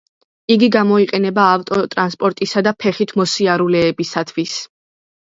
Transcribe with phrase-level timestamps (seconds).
[0.53, 4.57] იგი გამოიყენება ავტოტრანსპორტისა და ფეხით მოსიარულეებისათვის.